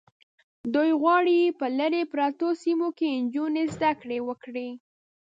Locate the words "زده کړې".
3.75-4.19